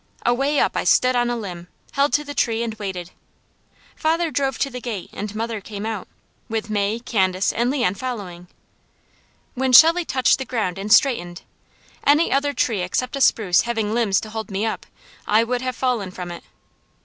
Away 0.25 0.59
up 0.59 0.75
I 0.75 0.83
stood 0.83 1.15
on 1.15 1.29
a 1.29 1.37
limb, 1.37 1.67
held 1.91 2.11
to 2.13 2.23
the 2.23 2.33
tree 2.33 2.63
and 2.63 2.73
waited. 2.79 3.11
Father 3.95 4.31
drove 4.31 4.57
to 4.57 4.71
the 4.71 4.81
gate, 4.81 5.11
and 5.13 5.35
mother 5.35 5.61
came 5.61 5.85
out, 5.85 6.07
with 6.49 6.71
May, 6.71 6.97
Candace, 6.97 7.53
and 7.53 7.69
Leon 7.69 7.93
following. 7.93 8.47
When 9.53 9.71
Shelley 9.73 10.03
touched 10.03 10.39
the 10.39 10.43
ground 10.45 10.79
and 10.79 10.91
straightened, 10.91 11.43
any 12.03 12.31
other 12.31 12.51
tree 12.51 12.81
except 12.81 13.15
a 13.15 13.21
spruce 13.21 13.61
having 13.61 13.93
limbs 13.93 14.19
to 14.21 14.31
hold 14.31 14.49
me 14.49 14.65
up, 14.65 14.87
I 15.27 15.43
would 15.43 15.61
have 15.61 15.75
fallen 15.75 16.09
from 16.09 16.31
it. 16.31 16.43